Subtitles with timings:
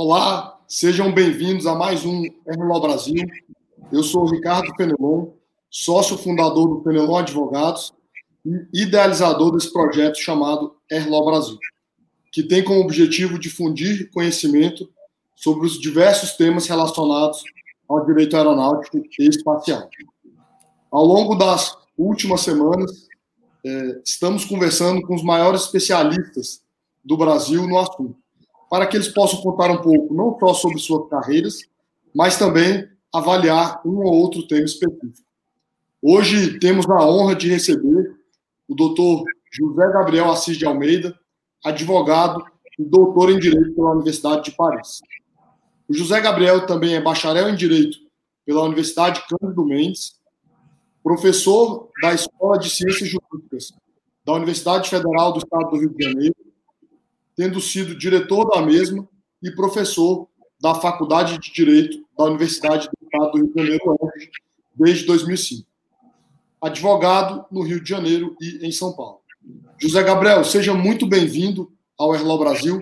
[0.00, 3.26] Olá, sejam bem-vindos a mais um Erlo Brasil.
[3.90, 5.30] Eu sou o Ricardo Fenelon,
[5.68, 7.92] sócio fundador do Fenelon Advogados
[8.46, 11.58] e idealizador desse projeto chamado Erlo Brasil,
[12.30, 14.88] que tem como objetivo difundir conhecimento
[15.34, 17.42] sobre os diversos temas relacionados
[17.88, 19.90] ao direito aeronáutico e espacial.
[20.92, 23.08] Ao longo das últimas semanas,
[23.66, 26.62] eh, estamos conversando com os maiores especialistas
[27.04, 28.16] do Brasil no assunto
[28.70, 31.60] para que eles possam contar um pouco, não só sobre suas carreiras,
[32.14, 35.26] mas também avaliar um ou outro tema específico.
[36.02, 38.14] Hoje temos a honra de receber
[38.68, 41.18] o doutor José Gabriel Assis de Almeida,
[41.64, 42.44] advogado
[42.78, 45.00] e doutor em Direito pela Universidade de Paris.
[45.88, 47.98] O José Gabriel também é bacharel em Direito
[48.44, 50.18] pela Universidade Cândido Mendes,
[51.02, 53.72] professor da Escola de Ciências Jurídicas
[54.24, 56.36] da Universidade Federal do Estado do Rio de Janeiro
[57.38, 59.08] tendo sido diretor da mesma
[59.40, 60.26] e professor
[60.60, 64.10] da Faculdade de Direito da Universidade do Estado do Rio de Janeiro,
[64.74, 65.64] desde 2005.
[66.60, 69.20] Advogado no Rio de Janeiro e em São Paulo.
[69.80, 72.80] José Gabriel, seja muito bem-vindo ao Erlau Brasil.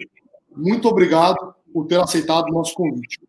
[0.57, 3.21] Muito obrigado por ter aceitado o nosso convite.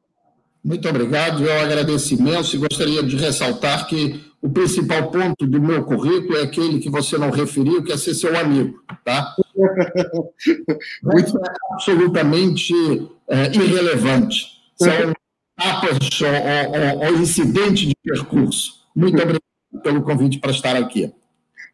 [0.64, 5.84] Muito obrigado, eu agradeço imenso e gostaria de ressaltar que o principal ponto do meu
[5.84, 9.36] currículo é aquele que você não referiu, que é ser seu amigo, tá?
[11.04, 11.38] Muito...
[11.38, 12.74] É absolutamente
[13.28, 14.46] é, irrelevante.
[14.76, 15.14] São
[15.58, 18.86] etapas ou, ou, incidente de percurso.
[18.96, 19.42] Muito obrigado
[19.84, 21.12] pelo convite para estar aqui.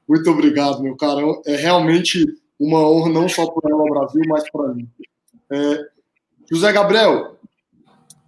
[0.07, 1.21] Muito obrigado, meu cara.
[1.45, 2.25] É realmente
[2.59, 4.89] uma honra, não só para ela Brasil, mas para mim.
[5.51, 5.85] É,
[6.51, 7.37] José Gabriel,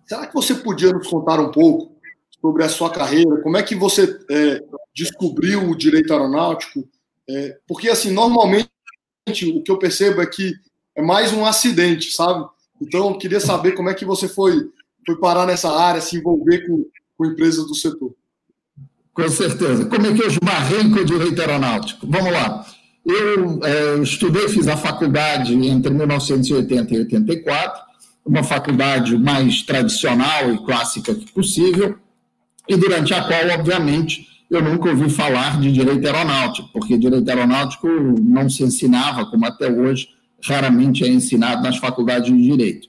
[0.06, 1.96] será que você podia nos contar um pouco
[2.42, 4.64] sobre a sua carreira, como é que você é,
[4.96, 6.88] descobriu o direito aeronáutico,
[7.28, 8.70] é, porque assim, normalmente
[9.54, 10.54] o que eu percebo é que
[10.96, 12.46] é mais um acidente, sabe?
[12.82, 14.70] Então, eu queria saber como é que você foi,
[15.06, 16.86] foi parar nessa área, se envolver com,
[17.18, 18.14] com empresas do setor.
[19.14, 19.86] Com certeza.
[19.86, 22.06] Como é que eu esbarrei com o direito aeronáutico?
[22.08, 22.66] Vamos lá.
[23.06, 27.82] Eu é, estudei, fiz a faculdade entre 1980 e 84,
[28.26, 31.98] uma faculdade mais tradicional e clássica que possível,
[32.68, 37.88] e durante a qual, obviamente, eu nunca ouvi falar de direito aeronáutico, porque direito aeronáutico
[37.88, 40.10] não se ensinava, como até hoje
[40.44, 42.88] raramente é ensinado nas faculdades de direito.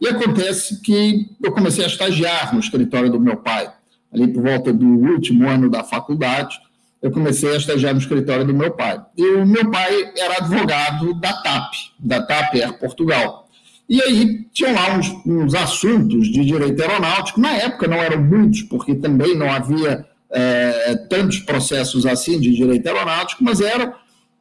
[0.00, 3.70] E acontece que eu comecei a estagiar no escritório do meu pai,
[4.12, 6.58] ali por volta do último ano da faculdade,
[7.00, 9.00] eu comecei a estagiar no escritório do meu pai.
[9.16, 13.47] E o meu pai era advogado da TAP, da TAP Air Portugal.
[13.88, 17.40] E aí tinham lá uns, uns, assuntos de direito aeronáutico.
[17.40, 22.86] Na época não eram muitos, porque também não havia é, tantos processos assim de direito
[22.86, 23.94] aeronáutico, mas eram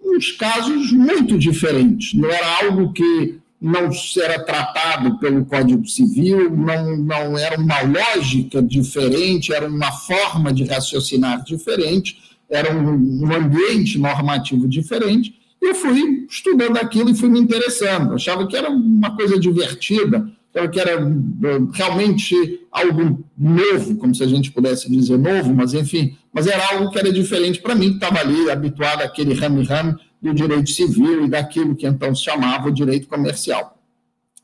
[0.03, 2.13] uns casos muito diferentes.
[2.13, 3.89] Não era algo que não
[4.21, 10.65] era tratado pelo Código Civil, não, não era uma lógica diferente, era uma forma de
[10.65, 12.19] raciocinar diferente,
[12.49, 18.13] era um, um ambiente normativo diferente eu fui estudando aquilo e fui me interessando.
[18.13, 24.23] Achava que era uma coisa divertida, achava que era eh, realmente algo novo, como se
[24.23, 27.89] a gente pudesse dizer novo, mas enfim, mas era algo que era diferente para mim,
[27.89, 32.69] que estava ali habituado àquele rame-rame do direito civil e daquilo que então se chamava
[32.69, 33.77] o direito comercial.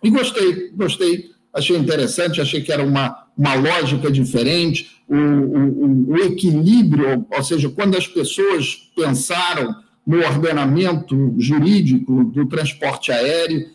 [0.03, 6.17] E gostei, gostei, achei interessante, achei que era uma, uma lógica diferente, o, o, o
[6.17, 13.67] equilíbrio, ou seja, quando as pessoas pensaram no ordenamento jurídico do transporte aéreo,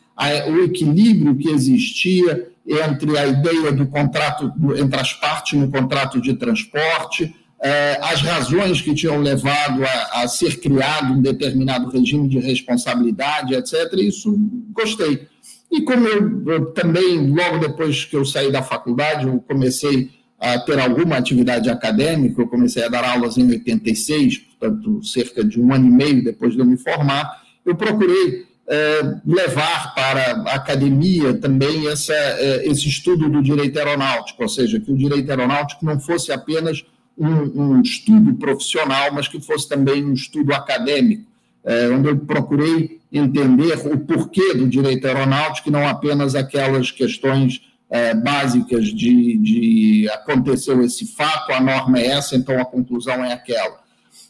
[0.48, 6.34] o equilíbrio que existia entre a ideia do contrato, entre as partes no contrato de
[6.34, 12.38] transporte, é, as razões que tinham levado a, a, ser criado um determinado regime de
[12.38, 13.92] responsabilidade, etc.
[13.94, 14.36] Isso
[14.72, 15.26] gostei.
[15.70, 20.58] E como eu, eu também, logo depois que eu saí da faculdade, eu comecei a
[20.58, 22.40] ter alguma atividade acadêmica.
[22.40, 26.54] Eu comecei a dar aulas em 86, portanto, cerca de um ano e meio depois
[26.54, 27.42] de eu me formar.
[27.64, 34.42] Eu procurei é, levar para a academia também essa, é, esse estudo do direito aeronáutico,
[34.42, 36.84] ou seja, que o direito aeronáutico não fosse apenas
[37.16, 41.24] um, um estudo profissional, mas que fosse também um estudo acadêmico,
[41.64, 47.62] é, onde eu procurei entender o porquê do direito aeronáutico e não apenas aquelas questões
[47.90, 53.32] é, básicas de, de aconteceu esse fato, a norma é essa, então a conclusão é
[53.32, 53.80] aquela.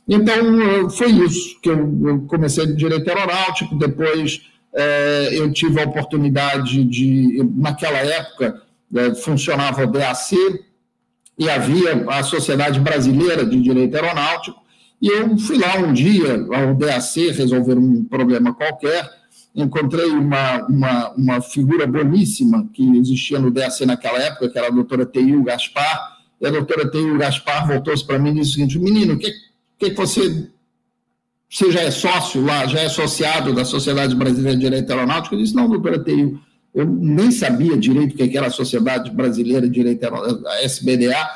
[0.08, 4.40] Então, foi isso que eu, eu comecei de direito aeronáutico, depois
[4.74, 8.62] é, eu tive a oportunidade de, naquela época,
[8.94, 10.34] é, funcionava o DAC,
[11.38, 14.60] e havia a Sociedade Brasileira de Direito Aeronáutico,
[15.00, 19.08] e eu fui lá um dia ao DAC resolver um problema qualquer,
[19.54, 24.70] encontrei uma, uma, uma figura boníssima que existia no DSC naquela época, que era a
[24.70, 28.78] doutora Teil Gaspar, e a doutora Teil Gaspar voltou-se para mim e disse o seguinte,
[28.78, 29.32] menino, o que,
[29.78, 30.48] que você,
[31.48, 35.34] você já é sócio lá, já é associado da Sociedade Brasileira de Direito Aeronáutico?
[35.34, 36.38] Eu disse, não, doutora Teil,
[36.74, 41.28] eu nem sabia direito o que era a Sociedade Brasileira de Direito Aeronáutico, a SBDA,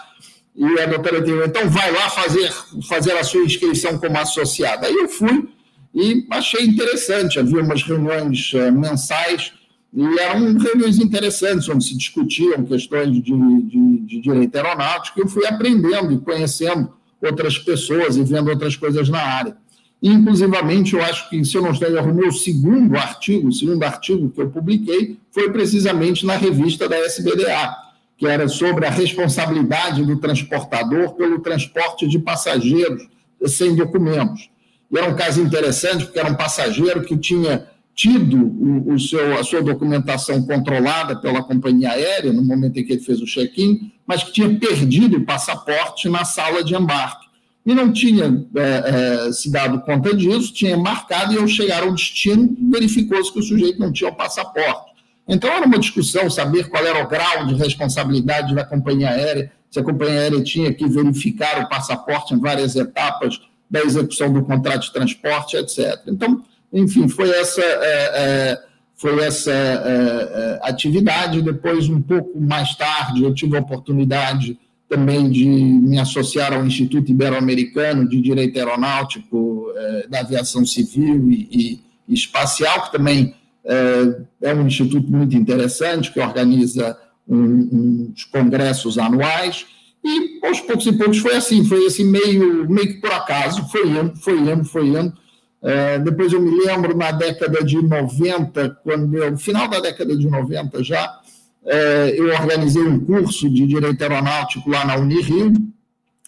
[0.55, 2.53] e a doutora disse, então vai lá fazer,
[2.87, 4.87] fazer a sua inscrição como associada.
[4.87, 5.49] Aí eu fui
[5.95, 9.53] e achei interessante, havia umas reuniões uh, mensais,
[9.95, 15.29] e eram reuniões interessantes, onde se discutiam questões de, de, de direito aeronáutico, e eu
[15.29, 16.93] fui aprendendo e conhecendo
[17.23, 19.57] outras pessoas e vendo outras coisas na área.
[20.03, 23.85] Inclusivamente, eu acho que, se eu não estou errado, o meu segundo artigo, o segundo
[23.85, 27.77] artigo que eu publiquei, foi precisamente na revista da SBDA,
[28.19, 33.07] que era sobre a responsabilidade do transportador pelo transporte de passageiros
[33.47, 34.51] sem documentos.
[34.91, 39.39] E era um caso interessante, porque era um passageiro que tinha tido o, o seu,
[39.39, 43.93] a sua documentação controlada pela companhia aérea no momento em que ele fez o check-in,
[44.07, 47.27] mas que tinha perdido o passaporte na sala de embarque.
[47.65, 51.93] E não tinha é, é, se dado conta disso, tinha marcado, e ao chegar ao
[51.93, 54.93] destino, verificou-se que o sujeito não tinha o passaporte.
[55.29, 59.79] Então, era uma discussão saber qual era o grau de responsabilidade da companhia aérea, se
[59.79, 63.41] a companhia aérea tinha que verificar o passaporte em várias etapas
[63.71, 66.01] da execução do contrato de transporte, etc.
[66.09, 68.63] Então, enfim, foi essa, é, é,
[68.97, 71.43] foi essa é, atividade.
[71.43, 74.59] Depois, um pouco mais tarde, eu tive a oportunidade
[74.89, 79.73] também de me associar ao Instituto Ibero-Americano de Direito Aeronáutico
[80.11, 83.35] da Aviação Civil e, e Espacial, que também
[83.65, 86.97] é, é um instituto muito interessante, que organiza
[87.29, 89.67] um, uns congressos anuais,
[90.05, 93.89] e aos poucos e poucos foi assim, foi assim meio, meio que por acaso, foi
[93.89, 95.13] indo, foi indo, foi indo.
[95.63, 100.17] É, depois eu me lembro na década de 90, quando eu, no final da década
[100.17, 101.21] de 90 já,
[101.65, 105.53] é, eu organizei um curso de Direito Aeronáutico lá na Unirio,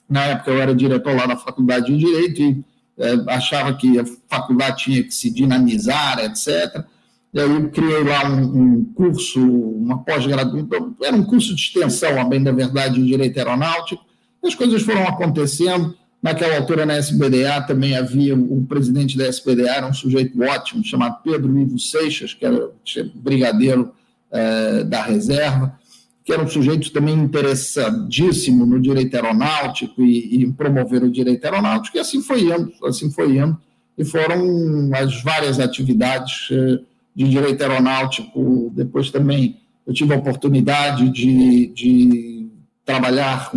[0.08, 2.64] na época eu era diretor lá da Faculdade de Direito e
[2.96, 6.84] é, achava que a faculdade tinha que se dinamizar, etc.
[7.32, 12.20] E aí eu criei lá um, um curso, uma pós-graduação, era um curso de extensão,
[12.20, 14.04] a bem da verdade, em Direito Aeronáutico.
[14.44, 15.96] As coisas foram acontecendo.
[16.24, 21.22] Naquela altura, na SBDA, também havia o presidente da SBDA, era um sujeito ótimo, chamado
[21.22, 22.70] Pedro Ivo Seixas, que era
[23.14, 23.92] brigadeiro
[24.32, 25.78] eh, da reserva,
[26.24, 31.98] que era um sujeito também interessadíssimo no direito aeronáutico e, e promover o direito aeronáutico,
[31.98, 33.58] e assim foi indo, assim foi indo,
[33.98, 36.78] e foram as várias atividades eh,
[37.14, 38.72] de direito aeronáutico.
[38.74, 42.48] Depois também eu tive a oportunidade de, de
[42.82, 43.50] trabalhar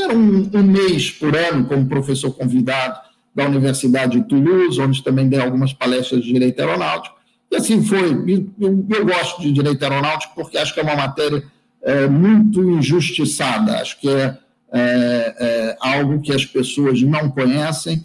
[0.00, 2.98] era um, um, mês por ano como professor convidado
[3.34, 7.16] da Universidade de Toulouse, onde também dei algumas palestras de direito aeronáutico.
[7.50, 8.12] E assim foi.
[8.58, 11.44] Eu, eu gosto de direito aeronáutico porque acho que é uma matéria
[11.82, 13.80] é, muito injustiçada.
[13.80, 14.38] Acho que é,
[14.72, 18.04] é, é algo que as pessoas não conhecem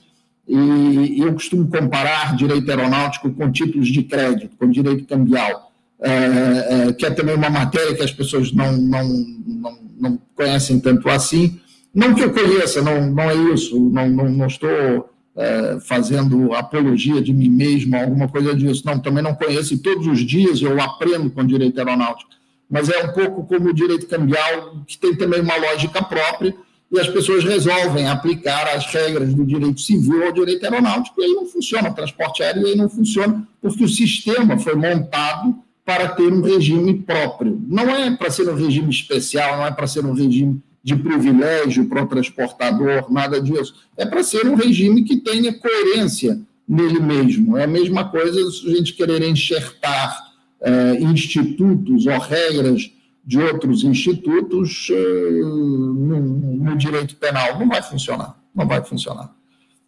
[0.50, 5.71] e eu costumo comparar direito aeronáutico com títulos de crédito, com direito cambial,
[6.01, 9.07] é, é, que é também uma matéria que as pessoas não, não,
[9.45, 11.59] não, não, conhecem tanto assim.
[11.94, 17.21] Não que eu conheça, não, não é isso, não, não, não estou é, fazendo apologia
[17.21, 18.83] de mim mesmo, alguma coisa disso.
[18.85, 22.30] Não, também não conheço, e todos os dias eu aprendo com direito aeronáutico.
[22.69, 26.56] Mas é um pouco como o direito cambial, que tem também uma lógica própria,
[26.92, 31.33] e as pessoas resolvem aplicar as regras do direito civil ao direito aeronáutico, e aí
[31.33, 36.31] não funciona, o transporte aéreo aí não funciona, porque o sistema foi montado para ter
[36.31, 37.59] um regime próprio.
[37.68, 41.86] Não é para ser um regime especial, não é para ser um regime de privilégio
[41.86, 43.76] para o transportador, nada disso.
[43.98, 47.57] É para ser um regime que tenha coerência nele mesmo.
[47.57, 50.30] É a mesma coisa se a gente querer enxertar
[50.62, 52.92] eh, institutos ou regras
[53.26, 57.59] de outros institutos eh, no, no, direito penal.
[57.59, 59.33] Não vai funcionar, não vai funcionar.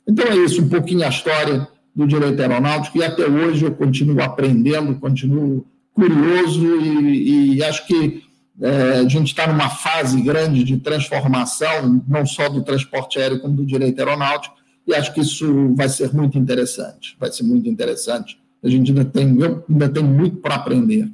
[0.07, 4.21] Então é isso, um pouquinho a história do direito aeronáutico, e até hoje eu continuo
[4.21, 8.23] aprendendo, continuo curioso, e, e acho que
[8.61, 13.55] é, a gente está numa fase grande de transformação, não só do transporte aéreo, como
[13.55, 18.39] do direito aeronáutico, e acho que isso vai ser muito interessante, vai ser muito interessante.
[18.63, 21.11] A gente ainda tem, eu ainda muito para aprender.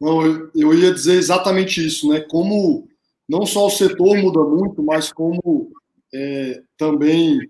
[0.00, 2.20] Não, eu ia dizer exatamente isso, né?
[2.20, 2.88] Como
[3.28, 5.72] não só o setor muda muito, mas como
[6.14, 7.40] é, também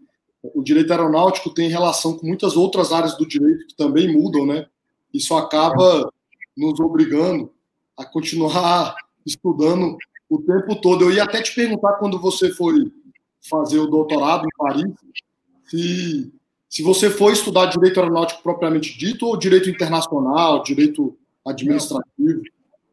[0.43, 4.67] o direito aeronáutico tem relação com muitas outras áreas do direito que também mudam, né?
[5.13, 6.11] Isso acaba
[6.57, 7.53] nos obrigando
[8.01, 8.95] a continuar
[9.27, 9.97] estudando
[10.29, 11.05] o tempo todo.
[11.05, 12.91] Eu ia até te perguntar quando você foi
[13.49, 14.93] fazer o doutorado em Paris,
[15.67, 16.33] se
[16.71, 22.43] se você for estudar direito aeronáutico propriamente dito ou direito internacional, direito administrativo.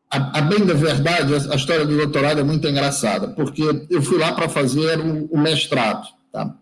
[0.09, 3.61] A, a, bem da verdade, a história do doutorado é muito engraçada, porque
[3.91, 6.07] eu fui lá para fazer o, o, mestrado.
[6.31, 6.55] Tá?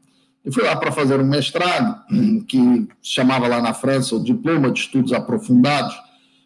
[0.44, 2.04] Eu fui lá para fazer um mestrado,
[2.48, 5.96] que chamava lá na França o Diploma de Estudos Aprofundados,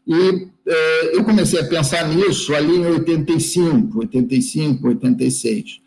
[0.05, 0.49] e
[1.13, 5.79] eu comecei a pensar nisso ali em 85, 85, 86.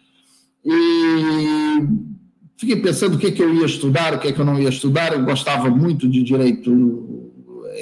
[0.64, 1.82] E
[2.56, 5.12] fiquei pensando o que, que eu ia estudar, o que, que eu não ia estudar.
[5.12, 7.30] Eu gostava muito de direito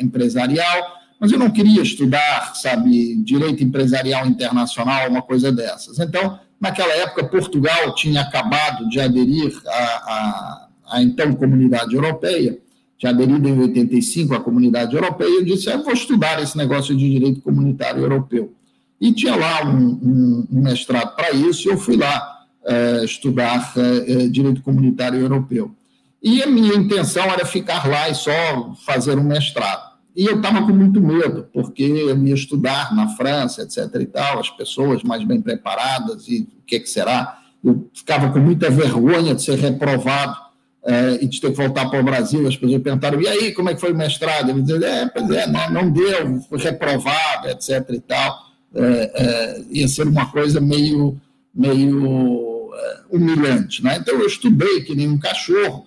[0.00, 5.98] empresarial, mas eu não queria estudar, sabe, direito empresarial internacional, uma coisa dessas.
[5.98, 12.58] Então, naquela época, Portugal tinha acabado de aderir à, à, então comunidade europeia,
[13.00, 16.94] tinha aderido em 85 à comunidade europeia, e eu disse, eu vou estudar esse negócio
[16.94, 18.52] de direito comunitário europeu.
[19.00, 24.28] E tinha lá um, um, mestrado para isso, e eu fui lá uh, estudar uh,
[24.28, 25.74] direito comunitário europeu.
[26.22, 29.92] E a minha intenção era ficar lá e só fazer um mestrado.
[30.14, 33.78] E eu estava com muito medo, porque eu ia estudar na França, etc.
[33.98, 37.38] e tal, as pessoas mais bem preparadas, e o que, que será?
[37.64, 40.49] Eu ficava com muita vergonha de ser reprovado
[40.84, 42.46] é, e de ter que voltar para o Brasil.
[42.46, 44.50] As pessoas perguntaram: e aí, como é que foi o mestrado?
[44.50, 47.84] Eu dizia: é, pois é, não, não deu, fui reprovado, etc.
[47.90, 48.50] e tal.
[48.74, 51.20] É, é, ia ser uma coisa meio,
[51.54, 52.70] meio
[53.10, 53.82] humilhante.
[53.82, 53.98] Né?
[54.00, 55.84] Então, eu estudei que nem um cachorro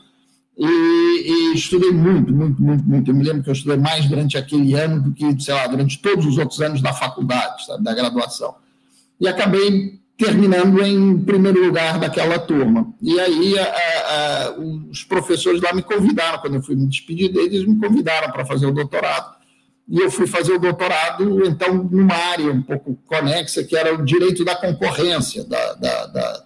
[0.57, 3.11] e, e, estudei muito, muito, muito, muito.
[3.11, 5.99] Eu me lembro que eu estudei mais durante aquele ano do que, sei lá, durante
[5.99, 8.55] todos os outros anos da faculdade, sabe, da graduação.
[9.19, 12.93] E acabei terminando em primeiro lugar daquela turma.
[13.01, 17.65] E aí a, a, os professores lá me convidaram, quando eu fui me despedir deles,
[17.65, 19.35] me convidaram para fazer o doutorado.
[19.89, 24.05] E eu fui fazer o doutorado, então, numa área um pouco conexa, que era o
[24.05, 26.43] direito da concorrência da, da, da,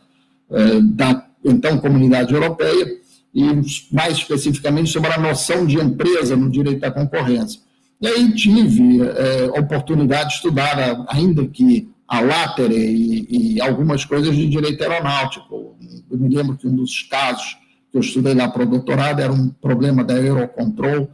[0.52, 2.98] eh, da então, comunidade europeia
[3.34, 3.44] e
[3.92, 7.62] mais especificamente sobre a noção de empresa no direito à concorrência.
[8.02, 14.34] E aí tive é, oportunidade de estudar, ainda que a látere e, e, algumas coisas
[14.36, 15.76] de direito aeronáutico.
[16.10, 17.58] Eu me lembro que um dos casos
[17.92, 21.10] que eu estudei lá para o doutorado era um problema da Eurocontrol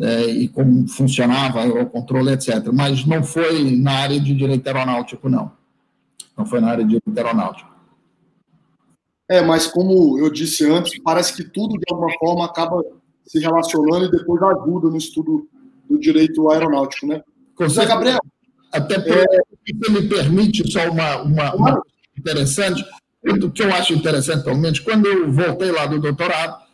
[0.00, 2.70] é, e como funcionava a Eurocontrol, etc.
[2.72, 5.50] Mas não foi na área de direito aeronáutico, não.
[6.36, 7.72] Não foi na área de direito aeronáutico.
[9.28, 12.82] É, mas como eu disse antes, parece que tudo de alguma forma acaba
[13.26, 15.48] se relacionando e depois ajuda no estudo
[15.88, 17.22] do direito aeronáutico, né?
[17.58, 18.18] José Gabriel.
[18.74, 19.72] Até porque é...
[19.72, 21.82] você me permite só uma, uma, uma
[22.18, 22.84] interessante,
[23.24, 26.64] o que eu acho interessante, pelo menos, quando eu voltei lá do doutorado,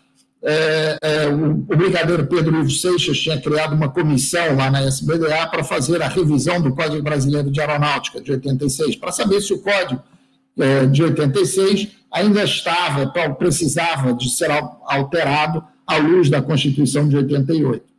[0.42, 5.46] é, é, o, o brigadeiro Pedro Ivo Seixas tinha criado uma comissão lá na SBDA
[5.48, 9.58] para fazer a revisão do Código Brasileiro de Aeronáutica de 86, para saber se o
[9.58, 10.02] código
[10.58, 13.06] é, de 86 ainda estava,
[13.38, 14.50] precisava de ser
[14.86, 17.89] alterado à luz da Constituição de 88.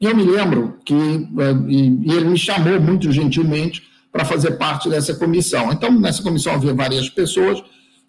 [0.00, 3.82] Eu me lembro que eh, e ele me chamou muito gentilmente
[4.12, 5.72] para fazer parte dessa comissão.
[5.72, 7.62] Então, nessa comissão havia várias pessoas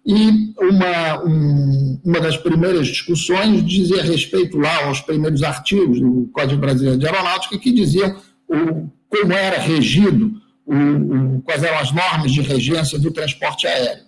[0.06, 6.60] e uma, um, uma das primeiras discussões dizia respeito lá aos primeiros artigos do Código
[6.60, 8.16] Brasileiro de Aeronáutica que diziam
[8.46, 14.04] o, como era regido, o, o, quais eram as normas de regência do transporte aéreo.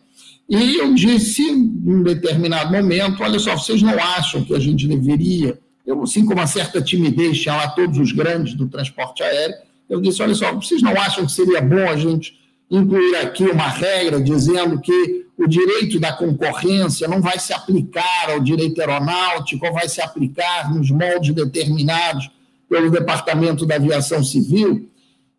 [0.49, 4.87] E eu disse, em um determinado momento, olha só, vocês não acham que a gente
[4.87, 5.59] deveria,
[5.89, 9.57] eu, assim com uma certa timidez, tinha lá todos os grandes do transporte aéreo,
[9.89, 12.39] eu disse, olha só, vocês não acham que seria bom a gente
[12.71, 18.39] incluir aqui uma regra dizendo que o direito da concorrência não vai se aplicar ao
[18.39, 22.31] direito aeronáutico, vai se aplicar nos moldes determinados
[22.69, 24.91] pelo Departamento da Aviação Civil?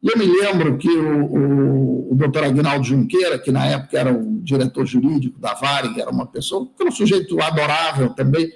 [0.02, 4.12] E eu me lembro que o, o, o doutor Aguinaldo Junqueira, que na época era
[4.12, 8.50] o diretor jurídico da Varig, era uma pessoa, que era um sujeito adorável também,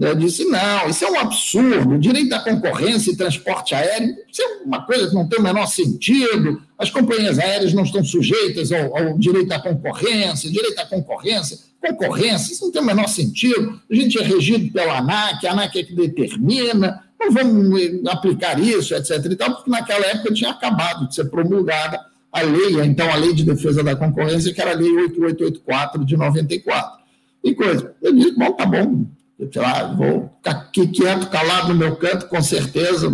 [0.00, 4.64] né, disse, não, isso é um absurdo, direito da concorrência e transporte aéreo, isso é
[4.64, 8.96] uma coisa que não tem o menor sentido, as companhias aéreas não estão sujeitas ao,
[8.96, 13.94] ao direito à concorrência, direito à concorrência, concorrência, isso não tem o menor sentido, a
[13.94, 19.22] gente é regido pela ANAC, a ANAC é que determina, não vamos aplicar isso, etc.
[19.26, 22.00] E tal, porque naquela época tinha acabado de ser promulgada
[22.32, 26.16] a lei, então a Lei de Defesa da Concorrência, que era a Lei 8884 de
[26.16, 27.00] 94.
[27.44, 27.94] E coisa.
[28.00, 29.04] Eu disse, bom, tá bom,
[29.52, 33.08] sei lá, vou ficar quieto, calado no meu canto, com certeza.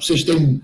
[0.00, 0.60] Vocês têm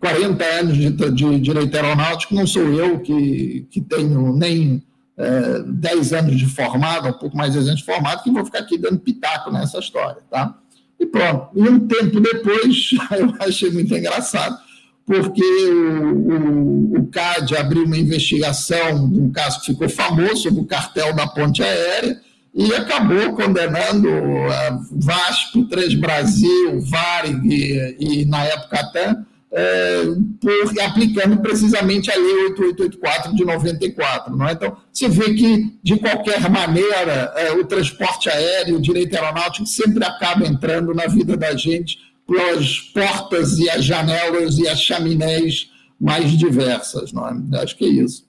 [0.00, 4.82] 40 anos de, de direito aeronáutico, não sou eu que, que tenho nem
[5.16, 8.60] é, 10 anos de formado, um pouco mais de anos de formado, que vou ficar
[8.60, 10.58] aqui dando pitaco nessa história, tá?
[10.98, 11.50] E pronto.
[11.54, 14.58] E um tempo depois, eu achei muito engraçado,
[15.04, 20.60] porque o, o, o CAD abriu uma investigação de um caso que ficou famoso sobre
[20.60, 22.20] o cartel da ponte aérea,
[22.56, 29.14] e acabou condenando a VASP, Três Brasil, Varig e, e, na época até,
[29.52, 30.04] é,
[30.40, 34.34] por aplicando precisamente a Lei 8884 de 94.
[34.34, 34.52] Não é?
[34.52, 40.02] Então, você vê que, de qualquer maneira, é, o transporte aéreo, o direito aeronáutico sempre
[40.04, 45.70] acaba entrando na vida da gente pelas portas e as janelas e as chaminés
[46.00, 47.12] mais diversas.
[47.12, 47.62] Não é?
[47.62, 48.25] Acho que é isso.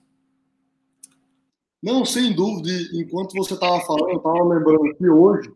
[1.82, 2.70] Não, sem dúvida.
[2.92, 5.50] Enquanto você estava falando, eu estava lembrando que hoje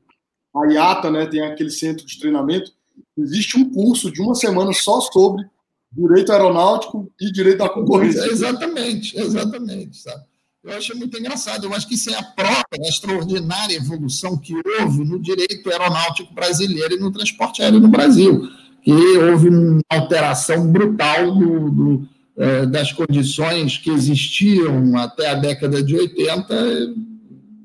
[0.55, 2.71] a IATA né, tem aquele centro de treinamento.
[3.17, 5.45] Existe um curso de uma semana só sobre
[5.91, 8.25] direito aeronáutico e direito da concorrência.
[8.27, 9.97] Exatamente, exatamente.
[9.99, 10.25] Sabe?
[10.65, 11.65] Eu acho muito engraçado.
[11.65, 16.33] Eu acho que isso é a prova da extraordinária evolução que houve no direito aeronáutico
[16.33, 18.49] brasileiro e no transporte aéreo no Brasil.
[18.83, 22.12] Que houve uma alteração brutal do, do é,
[22.71, 26.55] das condições que existiam até a década de 80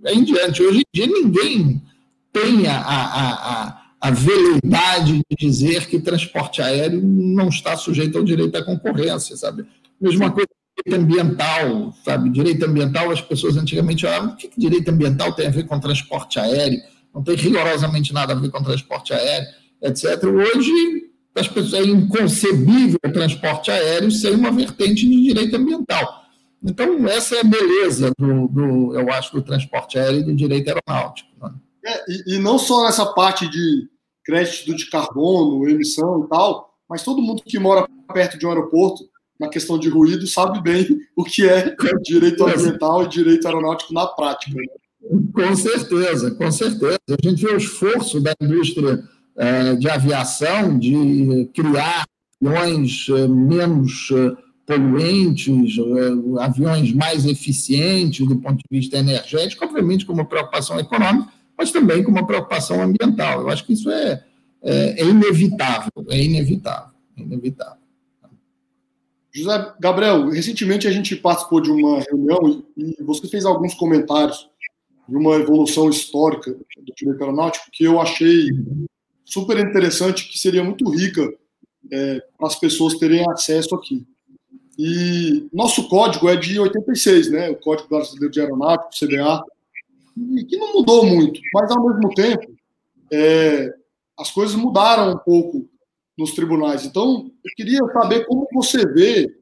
[0.06, 0.62] é em diante.
[0.62, 1.82] Hoje em dia, ninguém
[2.32, 8.24] tem a, a, a, a veleidade de dizer que transporte aéreo não está sujeito ao
[8.24, 9.66] direito à concorrência, sabe?
[10.00, 10.48] Mesma coisa
[10.86, 12.30] direito ambiental, sabe?
[12.30, 15.80] Direito ambiental, as pessoas antigamente falavam, o que, que direito ambiental tem a ver com
[15.80, 16.80] transporte aéreo?
[17.14, 19.48] Não tem rigorosamente nada a ver com transporte aéreo,
[19.82, 20.24] etc.
[20.24, 21.07] Hoje,
[21.40, 26.24] as pessoas, é inconcebível o transporte aéreo sem uma vertente de direito ambiental.
[26.64, 30.70] Então, essa é a beleza, do, do eu acho, do transporte aéreo e do direito
[30.70, 31.30] aeronáutico.
[31.42, 31.54] Né?
[31.86, 33.88] É, e, e, não só nessa parte de
[34.26, 39.04] crédito de carbono, emissão e tal, mas todo mundo que mora perto de um aeroporto,
[39.40, 44.08] na questão de ruído, sabe bem o que é direito ambiental e direito aeronáutico na
[44.08, 44.56] prática.
[44.56, 44.66] Né?
[45.32, 47.00] Com certeza, com certeza.
[47.10, 49.04] A gente vê o esforço da indústria
[49.80, 52.06] de aviação, de criar
[52.42, 55.76] aviões é, menos é, poluentes,
[56.40, 62.04] aviões mais eficientes do ponto de vista energético, obviamente com uma preocupação econômica, mas também
[62.04, 63.42] com uma preocupação ambiental.
[63.42, 64.24] Eu acho que isso é,
[64.62, 67.78] é, é inevitável, é inevitável, é inevitável.
[69.34, 74.50] José Gabriel, recentemente a gente participou de uma reunião e você fez alguns comentários
[75.08, 78.50] de uma evolução histórica do direito aeronáutico que eu achei
[79.28, 81.22] super interessante, que seria muito rica
[81.92, 84.06] é, para as pessoas terem acesso aqui.
[84.80, 87.50] E nosso código é de 86, né?
[87.50, 89.44] O Código Brasileiro de Aeronáutica, CBA,
[90.36, 92.56] e que não mudou muito, mas ao mesmo tempo
[93.12, 93.74] é,
[94.18, 95.68] as coisas mudaram um pouco
[96.18, 96.86] nos tribunais.
[96.86, 99.36] Então, eu queria saber como você vê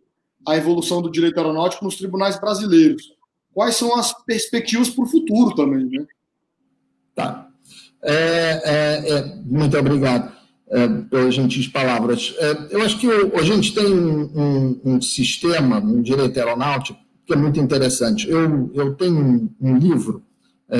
[0.47, 3.13] a evolução do direito aeronáutico nos tribunais brasileiros.
[3.53, 6.05] Quais são as perspectivas para o futuro também, né?
[7.13, 7.49] Tá.
[8.05, 10.31] É, é, é, muito obrigado
[10.69, 12.35] é, pelas gentis palavras.
[12.37, 17.33] É, eu acho que a gente tem um, um, um, sistema no direito aeronáutico que
[17.33, 18.29] é muito interessante.
[18.29, 20.21] Eu, eu tenho um, um livro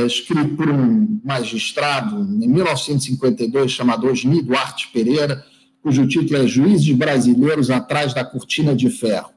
[0.07, 5.43] escrito por um magistrado em 1952 chamado Osni Duarte Pereira,
[5.81, 9.34] cujo título é Juízes Brasileiros atrás da cortina de ferro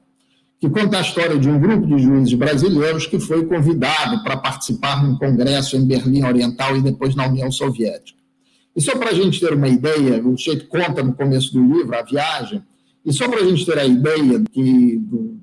[0.59, 5.01] que conta a história de um grupo de juízes brasileiros que foi convidado para participar
[5.01, 8.19] num congresso em Berlim Oriental e depois na União Soviética.
[8.75, 11.97] E só para a gente ter uma ideia, o sujeito conta no começo do livro
[11.97, 12.61] a viagem,
[13.05, 15.39] e só para a gente ter a ideia de, de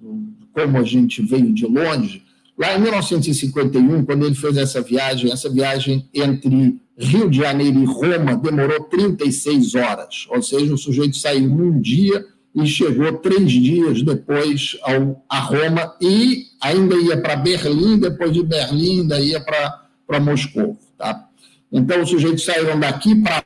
[0.52, 2.22] como a gente veio de longe,
[2.56, 7.84] lá em 1951, quando ele fez essa viagem, essa viagem entre Rio de Janeiro e
[7.84, 12.24] Roma demorou 36 horas, ou seja, o sujeito saiu num dia
[12.56, 18.42] e chegou três dias depois ao, a Roma e ainda ia para Berlim, depois de
[18.42, 20.78] Berlim ainda ia para Moscou.
[20.96, 21.28] Tá?
[21.70, 23.44] Então, os sujeitos saíram daqui para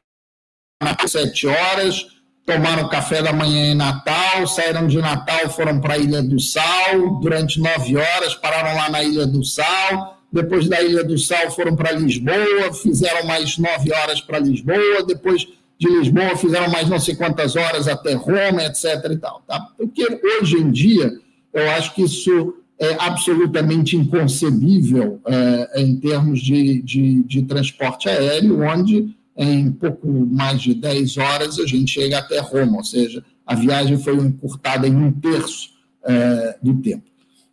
[1.08, 2.06] sete horas,
[2.46, 7.18] tomaram café da manhã em Natal, saíram de Natal, foram para a Ilha do Sal,
[7.20, 11.74] durante nove horas, pararam lá na Ilha do Sal, depois da Ilha do Sal foram
[11.74, 15.48] para Lisboa, fizeram mais nove horas para Lisboa, depois
[15.80, 19.02] de Lisboa, fizeram mais não sei quantas horas até Roma, etc.
[19.10, 19.58] E tal, tá?
[19.78, 20.06] Porque
[20.38, 21.10] hoje em dia,
[21.54, 28.60] eu acho que isso é absolutamente inconcebível é, em termos de, de, de, transporte aéreo,
[28.60, 33.54] onde em pouco mais de 10 horas a gente chega até Roma, ou seja, a
[33.54, 35.70] viagem foi encurtada em um terço
[36.04, 37.04] é, do tempo.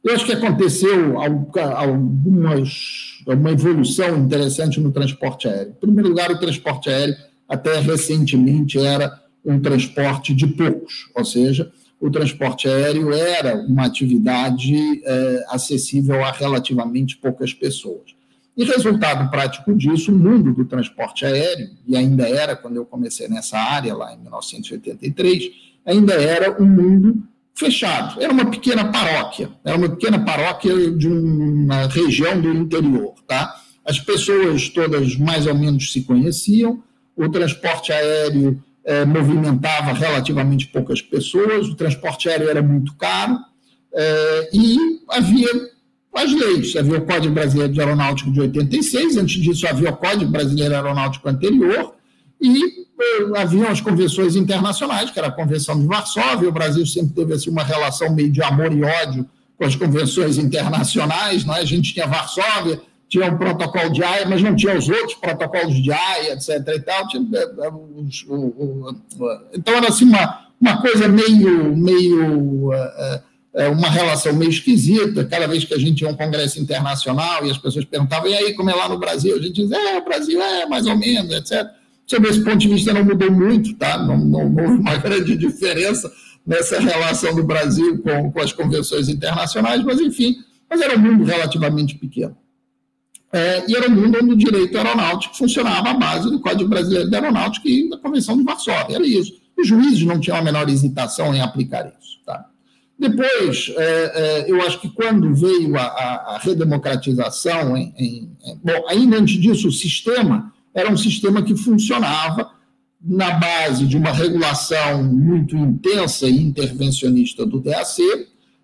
[0.04, 5.72] Eu acho que aconteceu algumas, uma evolução interessante no transporte aéreo.
[5.72, 7.16] Em primeiro lugar, o transporte aéreo
[7.48, 15.02] até recentemente era um transporte de poucos, ou seja, o transporte aéreo era uma atividade
[15.04, 18.16] é, acessível a relativamente poucas pessoas.
[18.56, 23.28] E resultado prático disso, o mundo do transporte aéreo, e ainda era quando eu comecei
[23.28, 25.52] nessa área, lá em 1983,
[25.86, 28.22] ainda era um mundo fechado.
[28.22, 33.62] Era uma pequena paróquia, era uma pequena paróquia de uma região do interior, tá?
[33.88, 36.84] as pessoas todas mais ou menos se conheciam,
[37.18, 43.38] o transporte aéreo é, movimentava relativamente poucas pessoas, o transporte aéreo era muito caro
[43.94, 44.78] é, e
[45.10, 45.50] havia
[46.18, 46.76] as leis.
[46.76, 51.30] Havia o Código Brasileiro de Aeronáutico de 86, antes disso havia o Código Brasileiro Aeronáutico
[51.30, 51.94] anterior,
[52.42, 57.14] e eh, haviam as convenções internacionais, que era a Convenção de Varsóvia, o Brasil sempre
[57.14, 59.28] teve assim, uma relação meio de amor e ódio
[59.58, 61.62] com as convenções internacionais, não é?
[61.62, 65.82] a gente tinha Varsóvia, tinha um protocolo de AIA, mas não tinha os outros protocolos
[65.82, 66.50] de AIA, etc.
[66.76, 67.08] E tal.
[67.08, 72.72] Tinha, eh, eh, então era assim uma, uma coisa meio, meio
[73.72, 75.26] uma relação meio esquisita.
[75.26, 78.54] Cada vez que a gente ia um congresso internacional e as pessoas perguntavam, e aí,
[78.54, 79.36] como é lá no Brasil?
[79.36, 81.68] A gente dizia, é, o Brasil é mais ou menos, etc.
[82.06, 83.98] Sobre esse ponto de vista, não mudou muito, tá?
[83.98, 86.12] não, não, não houve uma grande diferença
[86.46, 90.38] nessa relação do Brasil com, com as convenções internacionais, mas, enfim,
[90.70, 92.38] mas era um mundo relativamente pequeno.
[93.32, 97.10] É, e era um mundo onde o direito aeronáutico funcionava à base do Código Brasileiro
[97.10, 99.34] de Aeronáutica e da Convenção de Varsóvia, era isso.
[99.58, 102.20] Os juízes não tinham a menor hesitação em aplicar isso.
[102.26, 102.46] Tá?
[102.98, 108.30] Depois, é, é, eu acho que quando veio a, a, a redemocratização, em, em,
[108.64, 112.52] bom, ainda antes disso, o sistema era um sistema que funcionava
[113.02, 118.02] na base de uma regulação muito intensa e intervencionista do DAC,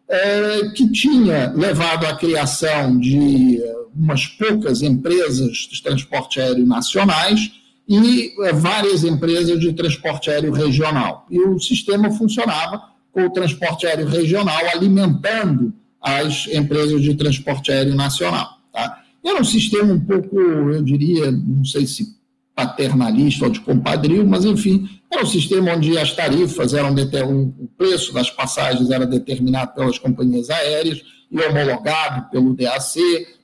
[0.07, 3.61] é, que tinha levado à criação de
[3.95, 7.51] umas poucas empresas de transporte aéreo nacionais
[7.87, 11.25] e é, várias empresas de transporte aéreo regional.
[11.29, 17.95] E o sistema funcionava com o transporte aéreo regional alimentando as empresas de transporte aéreo
[17.95, 18.57] nacional.
[18.71, 19.01] Tá?
[19.23, 22.21] Era um sistema um pouco, eu diria, não sei se
[22.55, 28.13] paternalista ou de compadrio, mas enfim, era um sistema onde as tarifas eram o preço
[28.13, 31.01] das passagens era determinado pelas companhias aéreas
[31.31, 32.99] e homologado pelo DAC,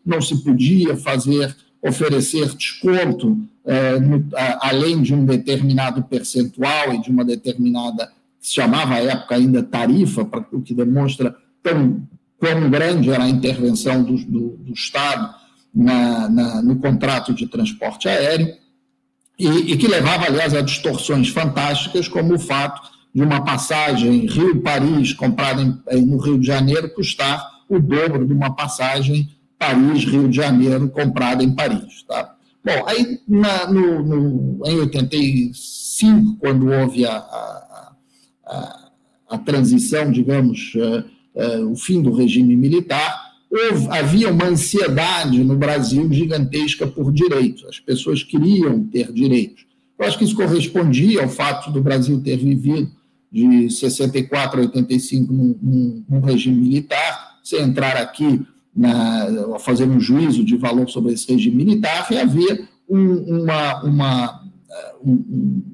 [0.10, 7.02] não se podia fazer oferecer desconto eh, no, a, além de um determinado percentual e
[7.02, 12.02] de uma determinada se chamava à época ainda tarifa, para o que demonstra tão
[12.38, 15.36] quão grande era a intervenção do, do, do Estado
[15.76, 18.56] na, na, no contrato de transporte aéreo,
[19.38, 22.82] e, e, que levava, aliás, a distorções fantásticas, como o fato
[23.14, 28.56] de uma passagem Rio-Paris comprada em, no Rio de Janeiro custar o dobro de uma
[28.56, 32.04] passagem Paris-Rio de Janeiro comprada em Paris.
[32.08, 32.34] Tá?
[32.64, 37.94] Bom, aí na, no, no, em 85, quando houve a, a,
[38.46, 38.90] a,
[39.32, 41.04] a transição, digamos, uh,
[41.36, 47.66] uh, o fim do regime militar, houve, havia uma ansiedade no Brasil gigantesca por direitos.
[47.66, 49.66] As pessoas queriam ter direitos.
[49.98, 52.90] Eu acho que isso correspondia ao fato do Brasil ter vivido
[53.32, 57.40] de 64 a 85 num, num, num regime militar.
[57.44, 58.42] Você entrar aqui
[58.76, 64.44] na, fazer um juízo de valor sobre esse regime militar, e havia um, uma, uma,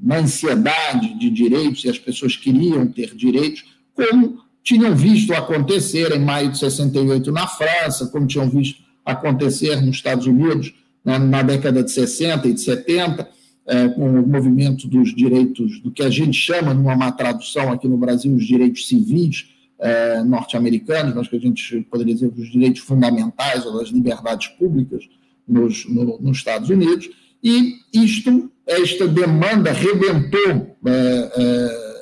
[0.03, 6.19] uma ansiedade de direitos, e as pessoas queriam ter direitos, como tinham visto acontecer em
[6.19, 10.73] maio de 68 na França, como tinham visto acontecer nos Estados Unidos
[11.05, 13.29] né, na década de 60 e de 70,
[13.67, 17.87] é, com o movimento dos direitos, do que a gente chama, numa má tradução aqui
[17.87, 22.81] no Brasil, os direitos civis é, norte-americanos, mas que a gente poderia dizer os direitos
[22.81, 25.03] fundamentais ou as liberdades públicas
[25.47, 27.09] nos, no, nos Estados Unidos,
[27.43, 31.95] e isto, esta demanda rebentou é, é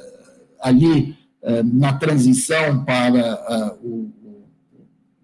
[0.63, 3.75] ali eh, na transição para eh,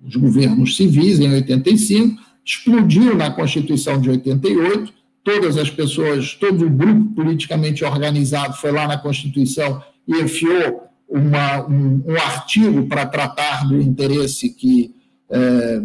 [0.05, 6.69] os governos civis, em 85, explodiu na Constituição de 88, todas as pessoas, todo o
[6.69, 13.67] grupo politicamente organizado foi lá na Constituição e enfiou uma, um, um, artigo para tratar
[13.67, 14.93] do interesse que,
[15.29, 15.81] é,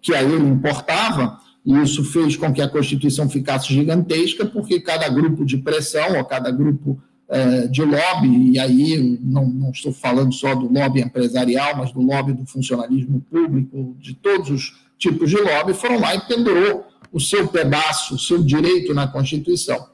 [0.00, 5.08] que a ele importava, e isso fez com que a Constituição ficasse gigantesca, porque cada
[5.08, 10.32] grupo de pressão, ou cada grupo é, de lobby, e aí não, não, estou falando
[10.32, 15.36] só do lobby empresarial, mas do lobby do funcionalismo público, de todos os tipos de
[15.36, 19.86] lobby, foram lá e pendurou o seu pedaço, o seu direito na Constituição.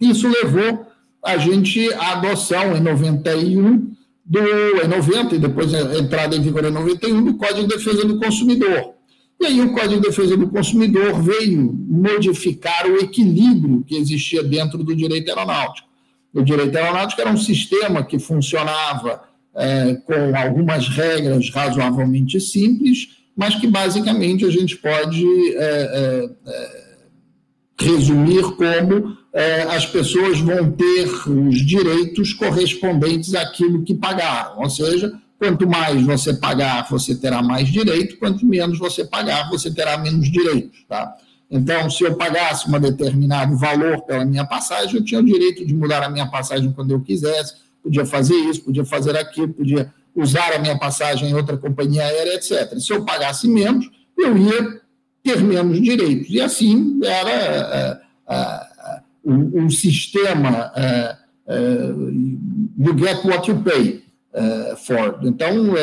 [0.00, 0.85] Isso levou
[1.26, 6.64] a gente à adoção em 91 do em 90 e depois a entrada em vigor
[6.64, 8.94] em 91 do Código de Defesa do Consumidor.
[9.40, 14.82] E aí o Código de Defesa do Consumidor veio modificar o equilíbrio que existia dentro
[14.82, 15.86] do direito aeronáutico
[16.36, 19.22] o direito aeronáutico era um sistema que funcionava
[19.54, 25.24] é, com algumas regras razoavelmente simples, mas que basicamente a gente pode
[25.56, 26.86] é, é, é
[27.80, 29.16] resumir como
[29.68, 36.32] as pessoas vão ter os direitos correspondentes àquilo que pagaram, ou seja, quanto mais você
[36.34, 40.84] pagar, você terá mais direito, quanto menos você pagar, você terá menos direitos.
[40.88, 41.14] Tá?
[41.50, 45.74] Então, se eu pagasse um determinado valor pela minha passagem, eu tinha o direito de
[45.74, 50.54] mudar a minha passagem quando eu quisesse, podia fazer isso, podia fazer aquilo, podia usar
[50.54, 52.78] a minha passagem em outra companhia aérea, etc.
[52.78, 54.80] Se eu pagasse menos, eu ia
[55.22, 56.26] ter menos direitos.
[56.30, 58.65] E assim era uh, uh,
[59.26, 60.72] uh, um, sistema
[62.78, 64.02] you get what you pay
[64.84, 65.18] for.
[65.22, 65.74] Então,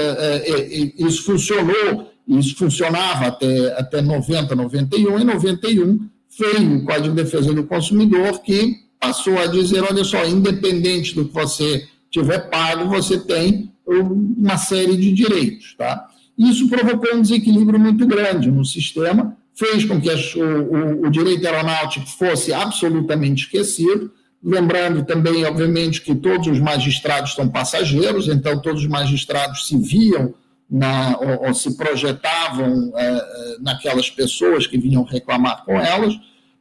[0.98, 5.20] isso funcionou isso funcionava até, até 90, 91.
[5.20, 10.26] Em 91, veio o Código de Defesa do Consumidor, que passou a dizer: olha só,
[10.26, 15.76] independente do que você tiver pago, você tem uma série de direitos.
[15.78, 16.08] Tá?
[16.38, 21.46] Isso provocou um desequilíbrio muito grande no sistema, fez com que o, o, o direito
[21.46, 24.12] aeronáutico fosse absolutamente esquecido.
[24.44, 30.34] Lembrando também, obviamente, que todos os magistrados são passageiros, então todos os magistrados se viam
[30.70, 36.16] na, ou, ou, se projetavam é, é, naquelas pessoas que vinham reclamar com elas,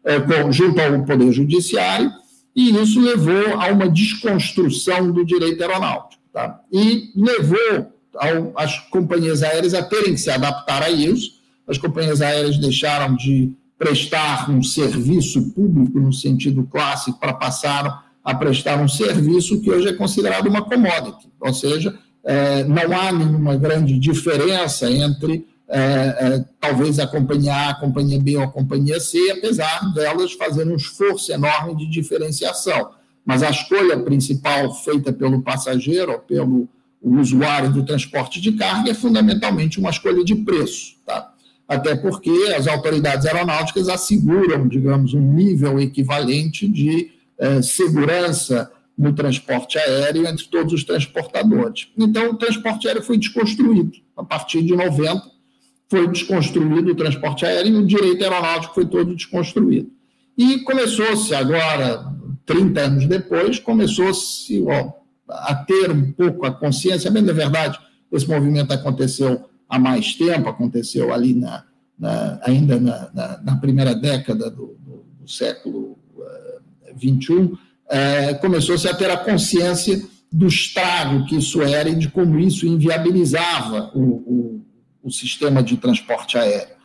[0.05, 2.13] é, com, junto ao Poder Judiciário,
[2.55, 6.23] e isso levou a uma desconstrução do direito aeronáutico.
[6.33, 6.61] Tá?
[6.71, 11.42] E levou ao, as companhias aéreas a terem que se adaptar a isso.
[11.67, 18.35] As companhias aéreas deixaram de prestar um serviço público no sentido clássico para passar a
[18.35, 23.57] prestar um serviço que hoje é considerado uma commodity, ou seja, é, não há nenhuma
[23.57, 29.01] grande diferença entre é, é, talvez a companhia A, a companhia B ou a companhia
[29.01, 32.91] C, apesar delas fazerem um esforço enorme de diferenciação.
[33.25, 36.69] Mas a escolha principal feita pelo passageiro ou pelo
[37.01, 41.32] usuário do transporte de carga é fundamentalmente uma escolha de preço, tá?
[41.69, 49.79] Até porque as autoridades aeronáuticas asseguram, digamos, um nível equivalente de eh, segurança no transporte
[49.79, 51.89] aéreo entre todos os transportadores.
[51.97, 53.93] Então, o transporte aéreo foi desconstruído.
[54.17, 55.23] A partir de 90,
[55.89, 59.91] foi desconstruído o transporte aéreo e o direito aeronáutico foi todo desconstruído.
[60.37, 62.05] E começou-se agora,
[62.47, 64.65] 30 anos depois, começou-se
[65.29, 67.79] a ter um pouco a consciência, bem da verdade,
[68.11, 71.65] esse movimento aconteceu há mais tempo, aconteceu ali na,
[71.99, 75.99] na ainda na, na, na, primeira década do, do, do século
[76.95, 77.59] XXI, uh,
[77.89, 82.67] é, começou-se a ter a consciência do estrago que isso era e de como isso
[82.67, 84.67] inviabilizava o, o,
[85.05, 86.77] o sistema de transporte aéreo.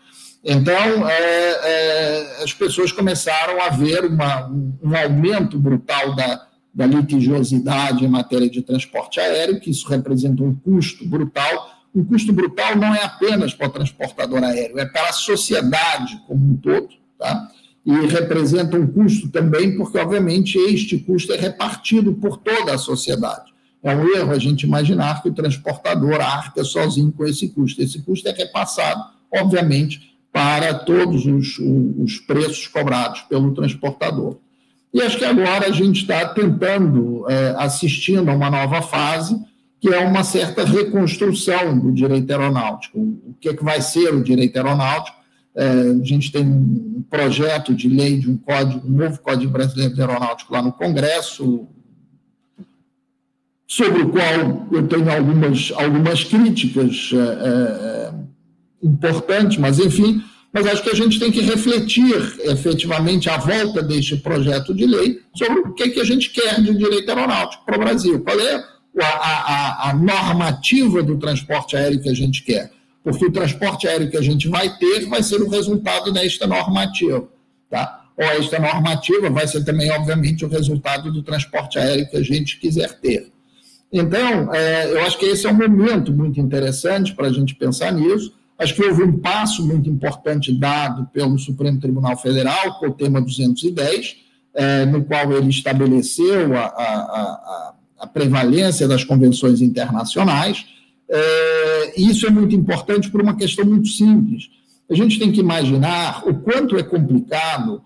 [0.43, 4.47] Então, é, é, as pessoas começaram a ver uma,
[4.81, 10.55] um aumento brutal da, da litigiosidade em matéria de transporte aéreo, que isso representa um
[10.55, 11.76] custo brutal.
[11.97, 16.51] Um custo brutal não é apenas para o transportador aéreo, é para a sociedade como
[16.51, 16.89] um todo.
[17.17, 17.49] Tá?
[17.87, 23.53] e representa um custo também, porque, obviamente, este custo é repartido por toda a sociedade.
[23.81, 27.81] É um erro a gente imaginar que o transportador arca sozinho com esse custo.
[27.81, 29.01] Esse custo é repassado,
[29.33, 34.35] obviamente, para todos os, os preços cobrados pelo transportador.
[34.93, 39.39] E acho que agora a gente está tentando, é, assistindo a uma nova fase,
[39.79, 42.99] que é uma certa reconstrução do direito aeronáutico.
[42.99, 45.17] O que, é que vai ser o direito aeronáutico?
[45.55, 45.69] É,
[46.01, 50.01] a gente tem um projeto de lei de um código, um novo Código Brasileiro de
[50.01, 51.67] Aeronáutico lá no Congresso,
[53.67, 58.13] sobre o qual eu tenho algumas, algumas críticas é, é,
[58.83, 64.15] importantes, mas enfim, mas acho que a gente tem que refletir efetivamente à volta deste
[64.17, 67.75] projeto de lei sobre o que, é que a gente quer de direito aeronáutico para
[67.75, 68.23] o Brasil.
[68.23, 72.71] Qual é a, a, a normativa do transporte aéreo que a gente quer?
[73.07, 77.25] porque o transporte aéreo que a gente vai ter vai ser o resultado desta normativa.
[77.69, 78.05] Tá?
[78.17, 82.59] Ou esta normativa vai ser também, obviamente, o resultado do transporte aéreo que a gente
[82.59, 83.31] quiser ter.
[83.93, 87.93] Então, é, eu acho que esse é um momento muito interessante para a gente pensar
[87.93, 88.33] nisso.
[88.59, 93.21] Acho que houve um passo muito importante dado pelo Supremo Tribunal Federal, com o tema
[93.21, 94.17] 210,
[94.53, 100.65] é, no qual ele estabeleceu a, a, a, a prevalência das convenções internacionais
[101.09, 104.49] é, isso é muito importante por uma questão muito simples.
[104.89, 107.81] A gente tem que imaginar o quanto é complicado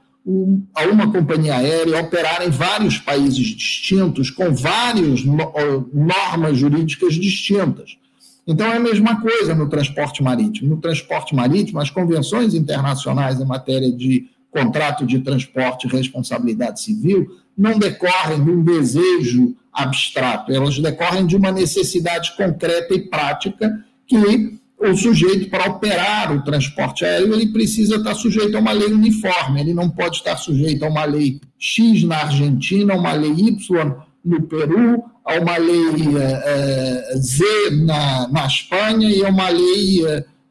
[0.75, 7.97] a uma companhia aérea operar em vários países distintos, com várias normas jurídicas distintas.
[8.45, 10.69] Então, é a mesma coisa no transporte marítimo.
[10.69, 17.27] No transporte marítimo, as convenções internacionais em matéria de contrato de transporte e responsabilidade civil
[17.57, 24.59] não decorrem de um desejo abstrato, elas decorrem de uma necessidade concreta e prática que
[24.77, 29.61] o sujeito, para operar o transporte aéreo, ele precisa estar sujeito a uma lei uniforme,
[29.61, 34.41] ele não pode estar sujeito a uma lei X na Argentina, uma lei Y no
[34.41, 37.43] Peru, a uma lei é, Z
[37.83, 40.01] na, na Espanha e a uma lei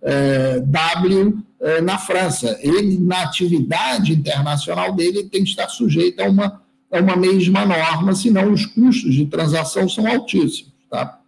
[0.03, 1.39] é, W
[1.83, 2.57] na França.
[2.63, 8.14] Ele, na atividade internacional dele, tem que estar sujeito a uma, a uma mesma norma,
[8.14, 10.72] senão os custos de transação são altíssimos.
[10.90, 11.20] Tá?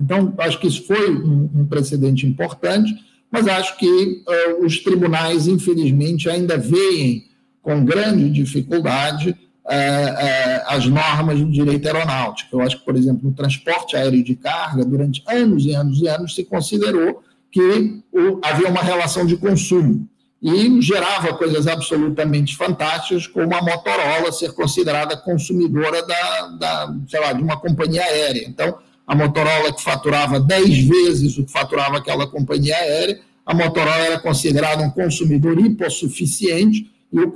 [0.00, 2.94] Então, acho que isso foi um, um precedente importante,
[3.30, 7.24] mas acho que uh, os tribunais, infelizmente, ainda veem
[7.62, 12.56] com grande dificuldade uh, uh, as normas do direito aeronáutico.
[12.56, 16.08] Eu acho que, por exemplo, no transporte aéreo de carga, durante anos e anos e
[16.08, 20.08] anos, se considerou que o, havia uma relação de consumo
[20.42, 27.32] e gerava coisas absolutamente fantásticas, como a Motorola ser considerada consumidora da, da sei lá,
[27.32, 28.44] de uma companhia aérea.
[28.48, 28.76] Então,
[29.06, 34.18] a Motorola que faturava 10 vezes o que faturava aquela companhia aérea, a Motorola era
[34.18, 37.32] considerada um consumidor hipossuficiente e, o,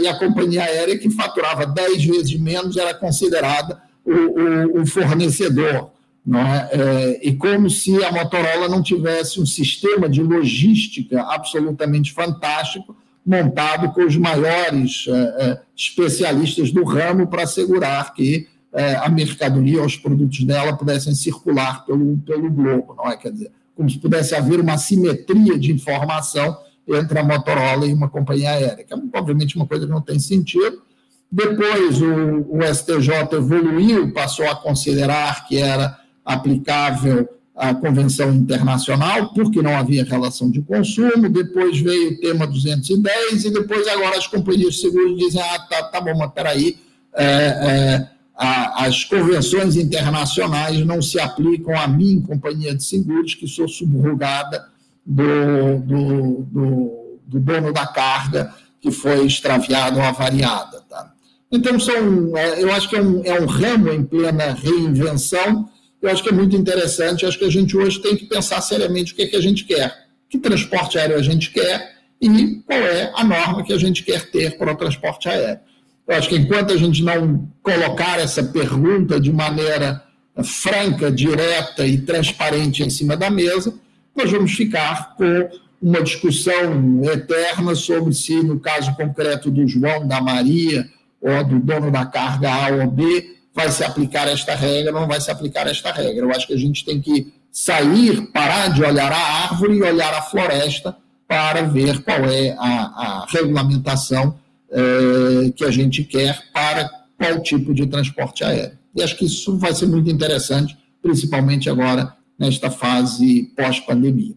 [0.00, 5.90] e a companhia aérea que faturava 10 vezes menos era considerada o, o, o fornecedor.
[6.38, 6.68] É?
[6.72, 13.92] É, e como se a Motorola não tivesse um sistema de logística absolutamente fantástico, montado
[13.92, 19.96] com os maiores é, é especialistas do ramo para assegurar que é, a mercadoria, os
[19.96, 23.16] produtos dela pudessem circular pelo, pelo globo, não é?
[23.16, 28.08] Quer dizer, como se pudesse haver uma simetria de informação entre a Motorola e uma
[28.08, 30.82] companhia aérea, que é obviamente uma coisa que não tem sentido.
[31.30, 39.60] Depois o, o STJ evoluiu, passou a considerar que era aplicável a Convenção Internacional, porque
[39.60, 44.74] não havia relação de consumo, depois veio o tema 210, e depois agora as companhias
[44.74, 46.78] de seguros dizem, ah, tá, tá bom, mas peraí,
[47.14, 53.46] é, é, a, as convenções internacionais não se aplicam a mim, companhia de seguros, que
[53.46, 54.66] sou subrogada
[55.04, 60.82] do, do, do, do dono da carga que foi extraviada ou avariada.
[60.88, 61.12] Tá?
[61.52, 65.68] Então, são, é, eu acho que é um, é um ramo em plena reinvenção,
[66.02, 69.12] eu acho que é muito interessante, acho que a gente hoje tem que pensar seriamente
[69.12, 72.78] o que, é que a gente quer, que transporte aéreo a gente quer e qual
[72.78, 75.60] é a norma que a gente quer ter para o transporte aéreo.
[76.06, 80.02] Eu acho que enquanto a gente não colocar essa pergunta de maneira
[80.42, 83.74] franca, direta e transparente em cima da mesa,
[84.16, 85.48] nós vamos ficar com
[85.80, 90.88] uma discussão eterna sobre se, no caso concreto do João, da Maria
[91.20, 95.20] ou do dono da carga A ou B, vai se aplicar esta regra não vai
[95.20, 96.24] se aplicar esta regra.
[96.24, 100.14] Eu acho que a gente tem que sair, parar de olhar a árvore e olhar
[100.14, 104.38] a floresta para ver qual é a, a regulamentação
[104.70, 108.78] é, que a gente quer para qual tipo de transporte aéreo.
[108.94, 114.34] E acho que isso vai ser muito interessante, principalmente agora nesta fase pós-pandemia.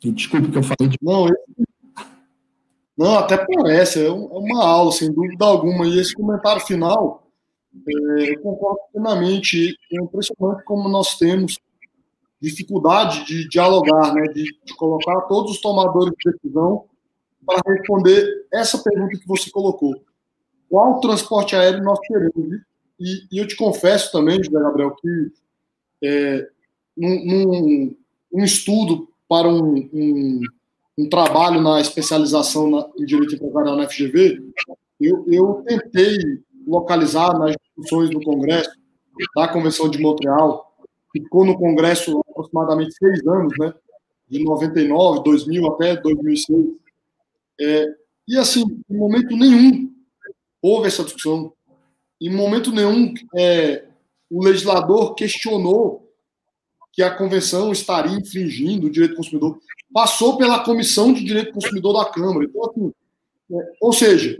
[0.00, 0.96] Desculpe que eu falei de.
[1.02, 1.26] Não,
[2.96, 5.86] não, até parece, é uma aula, sem dúvida alguma.
[5.86, 7.27] E esse comentário final, é,
[7.86, 9.76] eu concordo plenamente.
[9.92, 11.58] É impressionante como nós temos
[12.40, 16.84] dificuldade de dialogar, né, de, de colocar todos os tomadores de decisão
[17.44, 19.94] para responder essa pergunta que você colocou.
[20.68, 22.60] Qual transporte aéreo nós queremos?
[23.00, 25.32] E, e eu te confesso também, José Gabriel, que
[26.02, 26.48] é,
[26.96, 27.96] num, num,
[28.32, 30.40] um estudo para um, um,
[30.98, 34.42] um, trabalho na especialização na, em Direito Empresarial na FGV,
[35.00, 36.18] eu, eu tentei
[36.68, 38.70] localizar nas discussões do Congresso,
[39.34, 40.76] da Convenção de Montreal,
[41.12, 43.72] ficou no Congresso aproximadamente seis anos, né,
[44.28, 46.66] de 99, 2000 até 2006,
[47.60, 47.94] é,
[48.28, 49.90] e assim, em momento nenhum
[50.60, 51.52] houve essa discussão.
[52.20, 53.86] Em momento nenhum é,
[54.30, 56.12] o legislador questionou
[56.92, 59.58] que a convenção estaria infringindo o direito do consumidor.
[59.92, 62.44] Passou pela Comissão de Direito do Consumidor da Câmara.
[62.44, 62.92] Então, assim,
[63.52, 64.38] é, ou seja,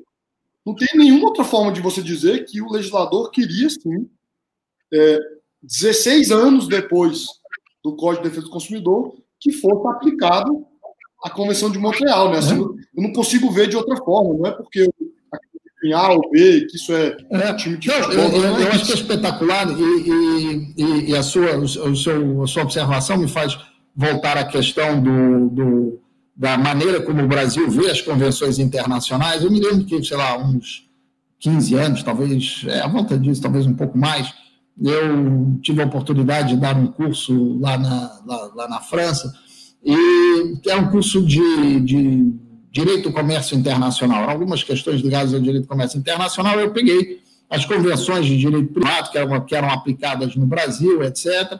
[0.68, 4.06] não tem nenhuma outra forma de você dizer que o legislador queria, sim,
[4.92, 5.18] é,
[5.62, 7.24] 16 anos depois
[7.82, 10.66] do Código de Defesa do Consumidor, que fosse aplicado
[11.24, 12.38] a Convenção de Montreal, né?
[12.38, 12.60] Assim, é.
[12.60, 14.90] Eu não consigo ver de outra forma, não é porque
[15.84, 18.30] em A ou B, que isso é, é time de futebol.
[18.30, 22.46] Eu, eu, eu, acho que é espetacular e, e, e, a, sua, o seu, a
[22.46, 23.56] sua observação me faz
[23.96, 26.00] voltar à questão do, do,
[26.38, 29.42] da maneira como o Brasil vê as convenções internacionais.
[29.42, 30.88] Eu me lembro que, sei lá, uns
[31.40, 34.32] 15 anos, talvez, é, a volta disso, talvez um pouco mais,
[34.80, 39.34] eu tive a oportunidade de dar um curso lá na, lá, lá na França,
[39.84, 42.32] e é um curso de, de
[42.70, 44.30] Direito Comércio Internacional.
[44.30, 47.20] Algumas questões ligadas ao Direito Comércio Internacional, eu peguei
[47.50, 51.58] as convenções de direito privado que eram, que eram aplicadas no Brasil, etc.,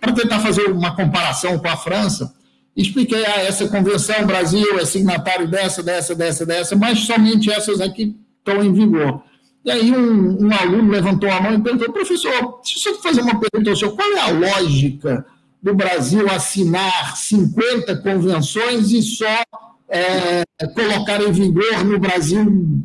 [0.00, 2.32] para tentar fazer uma comparação com a França,
[2.76, 8.16] expliquei, ah, essa convenção, Brasil é signatário dessa, dessa, dessa, dessa, mas somente essas aqui
[8.38, 9.22] estão em vigor.
[9.64, 13.38] E aí um, um aluno levantou a mão e perguntou, professor, deixa eu fazer uma
[13.38, 15.24] pergunta ao senhor, qual é a lógica
[15.62, 19.42] do Brasil assinar 50 convenções e só
[19.88, 20.42] é,
[20.74, 22.82] colocar em vigor no Brasil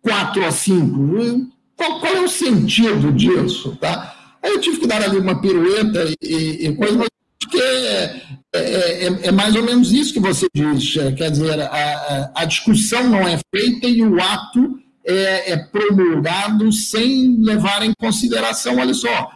[0.00, 1.50] quatro a cinco.
[1.76, 3.76] Qual, qual, é o sentido disso?
[3.80, 4.36] Tá?
[4.42, 7.08] Aí eu tive que dar ali uma pirueta e, e coisa, mas
[7.50, 8.22] que é,
[8.52, 10.94] é, é, é, mais ou menos isso que você diz.
[11.16, 17.36] Quer dizer, a, a discussão não é feita e o ato é, é promulgado sem
[17.40, 19.30] levar em consideração, olha só,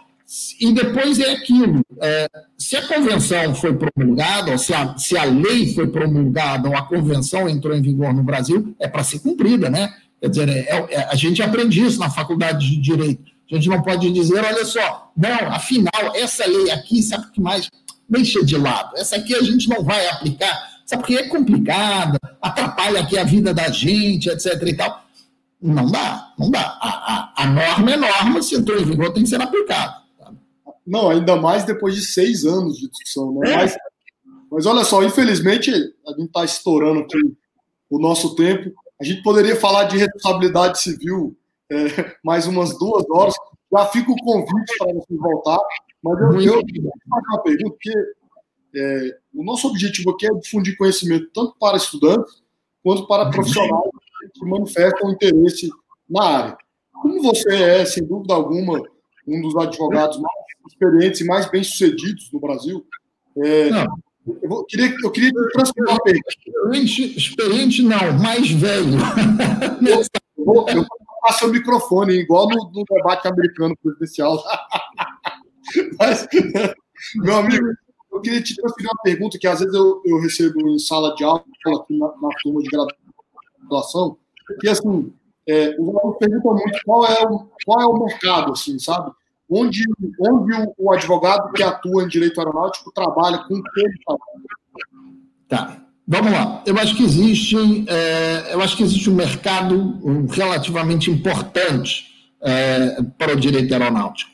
[0.61, 5.25] e depois é aquilo: é, se a convenção foi promulgada, ou se a, se a
[5.25, 9.69] lei foi promulgada, ou a convenção entrou em vigor no Brasil, é para ser cumprida,
[9.69, 9.93] né?
[10.21, 13.35] Quer dizer, é, é, a gente aprende isso na faculdade de Direito.
[13.51, 17.41] A gente não pode dizer, olha só, não, afinal, essa lei aqui, sabe o que
[17.41, 17.71] mais?
[18.15, 18.97] Deixa de lado.
[18.97, 23.53] Essa aqui a gente não vai aplicar, sabe porque é complicada, atrapalha aqui a vida
[23.53, 24.63] da gente, etc.
[24.67, 25.05] e tal.
[25.61, 26.79] Não dá, não dá.
[26.81, 30.05] A, a, a norma é norma, se entrou em vigor, tem que ser aplicada.
[30.87, 33.33] Não, ainda mais depois de seis anos de discussão.
[33.33, 33.51] Né?
[33.51, 33.57] É.
[33.57, 33.77] Mas,
[34.51, 37.19] mas olha só, infelizmente, a gente está estourando aqui
[37.91, 38.71] o nosso tempo.
[39.01, 41.37] A gente poderia falar de responsabilidade civil
[41.73, 43.35] é, mais umas duas horas.
[43.73, 45.59] Já fica o convite para você voltar.
[46.05, 46.63] Mas eu, eu, eu
[47.09, 47.93] fazer uma pergunta, porque
[48.77, 52.43] é, o nosso objetivo aqui é difundir conhecimento tanto para estudantes
[52.83, 53.91] quanto para profissionais
[54.35, 55.71] que manifestam interesse
[56.09, 56.59] na área.
[56.93, 58.83] Como você é, sem dúvida alguma,
[59.27, 62.85] um dos advogados mais experientes e mais bem-sucedidos no Brasil.
[63.43, 63.69] É,
[64.27, 66.29] eu, vou, queria, eu queria transferir uma pergunta.
[66.29, 68.99] Experiente, experiente não, mais velho.
[70.39, 70.87] eu, vou, eu vou
[71.23, 74.43] passar o microfone, igual no, no debate americano presidencial.
[75.99, 76.27] Mas,
[77.17, 77.67] meu amigo,
[78.13, 81.25] eu queria te transferir uma pergunta que às vezes eu, eu recebo em sala de
[81.25, 81.45] aula,
[81.81, 84.17] aqui na, na turma de graduação,
[84.61, 85.13] que assim,
[85.49, 89.11] é, os alunos perguntam muito qual é o, qual é o mercado, assim, sabe?
[89.51, 89.85] onde,
[90.21, 94.19] onde o, o, advogado que atua em direito aeronáutico trabalha com todo
[95.49, 95.81] Tá.
[96.07, 96.63] Vamos lá.
[96.67, 97.57] Eu acho que existe,
[97.89, 102.05] é, eu acho que existe um mercado relativamente importante
[102.43, 104.31] é, para o direito aeronáutico.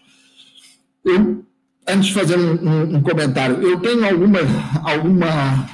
[1.05, 1.45] Eu,
[1.87, 4.39] antes de fazer um, um, um comentário, eu tenho alguma,
[4.83, 5.69] alguma,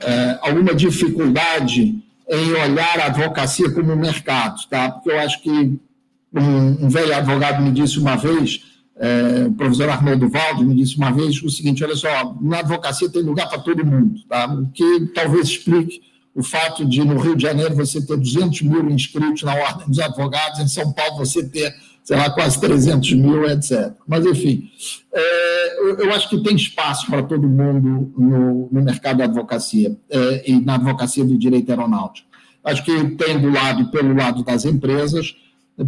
[0.00, 4.90] é, é alguma dificuldade em olhar a advocacia como mercado, tá?
[4.90, 8.60] Porque eu acho que um, um velho advogado me disse uma vez,
[8.96, 13.08] é, o professor Arnoldo Valde me disse uma vez o seguinte: olha só, na advocacia
[13.08, 14.46] tem lugar para todo mundo, tá?
[14.46, 16.02] o que talvez explique
[16.34, 19.98] o fato de no Rio de Janeiro você ter 200 mil inscritos na Ordem dos
[19.98, 21.74] Advogados, em São Paulo você ter,
[22.08, 23.92] sei lá, quase 300 mil, etc.
[24.06, 24.70] Mas, enfim,
[25.12, 30.50] é, eu, acho que tem espaço para todo mundo no, no mercado da advocacia é,
[30.50, 32.26] e na advocacia do direito aeronáutico.
[32.64, 35.36] Acho que tem do lado, pelo lado das empresas,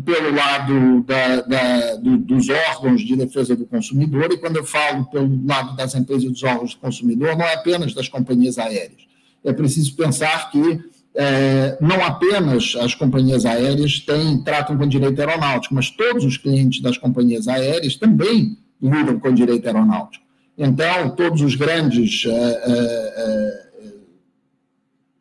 [0.04, 5.06] pelo lado da, da, do, dos órgãos de defesa do consumidor, e quando eu falo
[5.06, 9.08] pelo lado das empresas dos órgãos do consumidor, não é apenas das companhias aéreas.
[9.42, 10.80] É preciso pensar que
[11.22, 16.80] é, não apenas as companhias aéreas têm, tratam com direito aeronáutico, mas todos os clientes
[16.80, 20.24] das companhias aéreas também lidam com direito aeronáutico.
[20.56, 23.92] Então, todos os grandes é, é, é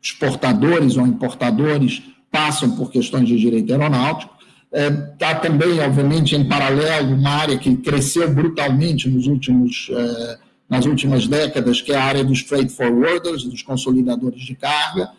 [0.02, 4.40] exportadores ou importadores passam por questões de direito aeronáutico,
[4.72, 10.38] Está é, também, obviamente, em paralelo, uma área que cresceu brutalmente nos últimos, é,
[10.70, 15.10] nas últimas décadas, que é a área dos freight forwarders, dos consolidadores de carga,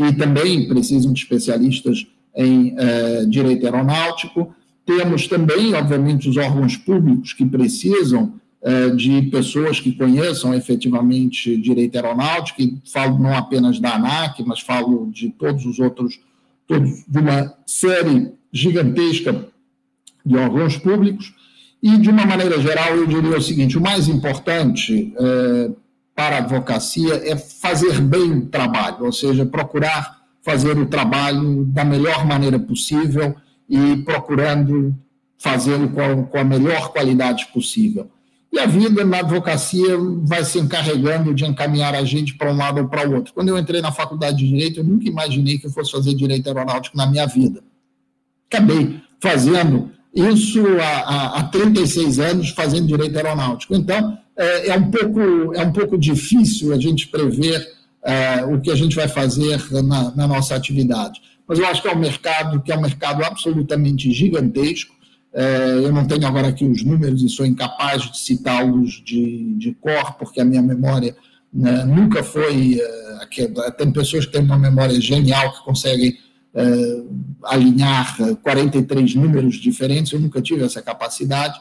[0.00, 4.54] que também precisam de especialistas em é, direito aeronáutico.
[4.86, 8.40] Temos também, obviamente, os órgãos públicos que precisam
[8.94, 15.10] de pessoas que conheçam efetivamente direito aeronáutico, e falo não apenas da ANAC, mas falo
[15.10, 16.20] de todos os outros,
[16.66, 19.48] todos, de uma série gigantesca
[20.26, 21.32] de órgãos públicos,
[21.82, 25.70] e, de uma maneira geral, eu diria o seguinte: o mais importante é,
[26.20, 31.82] para a advocacia é fazer bem o trabalho, ou seja, procurar fazer o trabalho da
[31.82, 33.34] melhor maneira possível
[33.66, 34.94] e procurando
[35.38, 38.10] fazê-lo com, com a melhor qualidade possível.
[38.52, 42.82] E a vida na advocacia vai se encarregando de encaminhar a gente para um lado
[42.82, 43.32] ou para o outro.
[43.32, 46.46] Quando eu entrei na faculdade de Direito, eu nunca imaginei que eu fosse fazer direito
[46.48, 47.62] aeronáutico na minha vida
[48.50, 53.74] acabei fazendo isso há, há 36 anos, fazendo direito aeronáutico.
[53.74, 57.66] Então, é, é, um, pouco, é um pouco difícil a gente prever
[58.02, 61.20] é, o que a gente vai fazer na, na, nossa atividade.
[61.46, 64.94] Mas eu acho que é um mercado que é um mercado absolutamente gigantesco.
[65.32, 69.74] É, eu não tenho agora aqui os números e sou incapaz de citá-los de, de
[69.74, 71.14] cor, porque a minha memória
[71.52, 72.80] né, nunca foi.
[72.80, 76.16] É, tem pessoas que têm uma memória genial que conseguem
[77.44, 81.58] alinhar 43 números diferentes, eu nunca tive essa capacidade,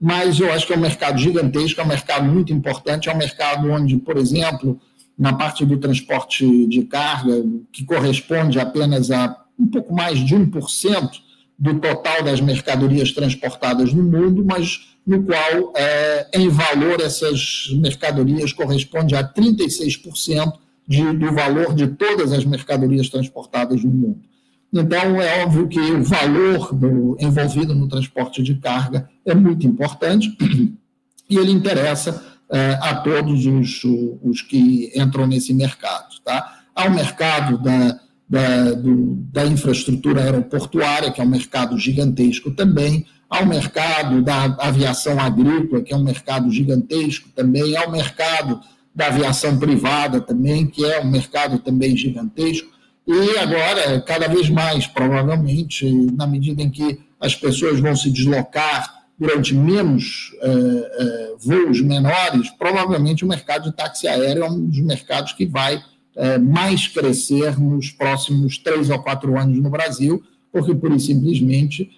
[0.00, 3.18] mas eu acho que é um mercado gigantesco, é um mercado muito importante, é um
[3.18, 4.80] mercado onde, por exemplo,
[5.16, 11.10] na parte do transporte de carga, que corresponde apenas a um pouco mais de 1%
[11.56, 18.52] do total das mercadorias transportadas no mundo, mas no qual, é, em valor, essas mercadorias
[18.52, 20.52] correspondem a 36%
[20.86, 24.31] de, do valor de todas as mercadorias transportadas no mundo.
[24.72, 30.34] Então, é óbvio que o valor do, envolvido no transporte de carga é muito importante
[31.28, 33.82] e ele interessa é, a todos os,
[34.22, 36.14] os, que entram nesse mercado.
[36.24, 36.60] Tá?
[36.74, 43.04] Há o mercado da, da, do, da infraestrutura aeroportuária, que é um mercado gigantesco também,
[43.28, 48.60] há o mercado da aviação agrícola, que é um mercado gigantesco também, há o mercado
[48.94, 52.70] da aviação privada também, que é um mercado também gigantesco.
[53.06, 59.02] E agora, cada vez mais, provavelmente, na medida em que as pessoas vão se deslocar
[59.18, 64.80] durante menos é, é, voos menores, provavelmente o mercado de táxi aéreo é um dos
[64.80, 65.80] mercados que vai
[66.16, 70.22] é, mais crescer nos próximos três ou quatro anos no Brasil,
[70.52, 71.90] porque, por simplesmente,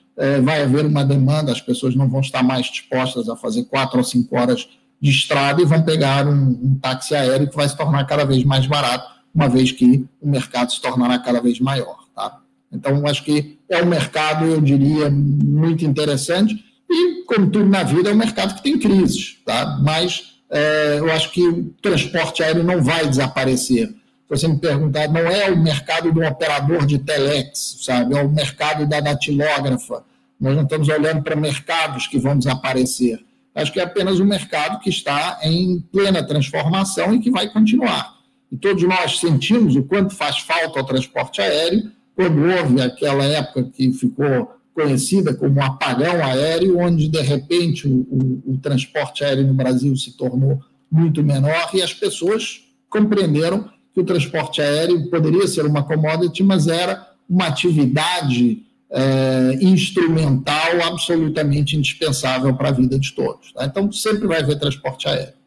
[0.44, 4.04] vai haver uma demanda, as pessoas não vão estar mais dispostas a fazer quatro ou
[4.04, 4.68] cinco horas
[5.00, 8.44] de estrada e vão pegar um, um táxi aéreo que vai se tornar cada vez
[8.44, 12.04] mais barato, uma vez que o mercado se tornará cada vez maior.
[12.14, 12.40] Tá?
[12.72, 18.10] Então, acho que é um mercado, eu diria, muito interessante e, como tudo na vida,
[18.10, 19.78] é um mercado que tem crises, tá?
[19.82, 23.88] mas é, eu acho que o transporte aéreo não vai desaparecer.
[23.88, 28.16] Se você me perguntar, não é o mercado do operador de telex, sabe?
[28.16, 30.02] É o mercado da datilógrafa.
[30.40, 33.22] Nós não estamos olhando para mercados que vão desaparecer.
[33.54, 38.13] Acho que é apenas um mercado que está em plena transformação e que vai continuar.
[38.54, 43.64] E todos nós sentimos o quanto faz falta ao transporte aéreo, quando houve aquela época
[43.64, 49.54] que ficou conhecida como apagão aéreo, onde, de repente, o, o, o transporte aéreo no
[49.54, 55.66] Brasil se tornou muito menor e as pessoas compreenderam que o transporte aéreo poderia ser
[55.66, 63.52] uma commodity, mas era uma atividade é, instrumental absolutamente indispensável para a vida de todos.
[63.52, 63.64] Tá?
[63.64, 65.43] Então, sempre vai haver transporte aéreo.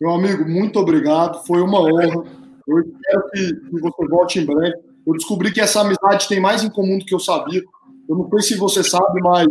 [0.00, 1.44] Meu amigo, muito obrigado.
[1.46, 2.24] Foi uma honra.
[2.66, 4.76] Eu espero que, que você volte em breve.
[5.06, 7.62] Eu descobri que essa amizade tem mais em comum do que eu sabia.
[8.08, 9.46] Eu não sei se você sabe, mas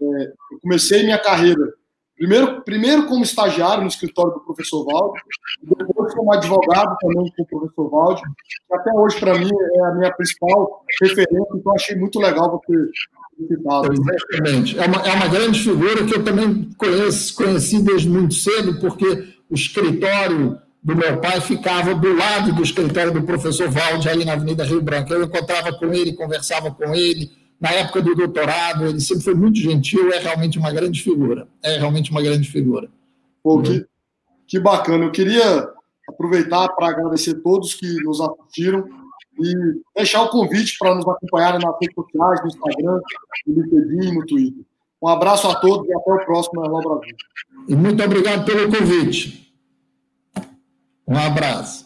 [0.00, 1.72] é, eu comecei minha carreira
[2.16, 5.20] Primeiro, primeiro como estagiário no escritório do professor Valde,
[5.62, 8.22] depois como advogado também com o professor Valde,
[8.68, 12.88] que até hoje, para mim, é a minha principal referência, então achei muito legal você
[13.48, 13.92] citado.
[13.92, 14.78] Exatamente.
[14.78, 19.33] É uma, é uma grande figura que eu também conheço, conheci desde muito cedo, porque
[19.50, 24.34] o escritório do meu pai ficava do lado do escritório do professor Valde, aí na
[24.34, 25.12] Avenida Rio Branco.
[25.12, 27.30] Eu encontrava com ele, conversava com ele,
[27.60, 31.48] na época do doutorado, ele sempre foi muito gentil, é realmente uma grande figura.
[31.62, 32.90] É realmente uma grande figura.
[33.42, 33.86] Pô, que,
[34.46, 35.06] que bacana.
[35.06, 35.70] Eu queria
[36.06, 38.84] aproveitar para agradecer a todos que nos assistiram
[39.40, 39.54] e
[39.96, 43.00] deixar o convite para nos acompanharem nas redes sociais, no Instagram,
[43.46, 44.64] no LinkedIn no Twitter.
[45.02, 47.16] Um abraço a todos e até o próximo Brasil.
[47.68, 49.52] E muito obrigado pelo convite.
[51.06, 51.83] Um abraço.